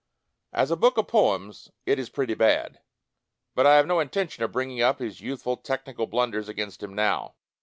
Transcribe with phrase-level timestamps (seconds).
[0.51, 2.79] As a book of poems it is pretty bad,
[3.53, 6.95] but I have no intention of bringing up his youth ful technical blunders against him
[6.95, 7.35] now.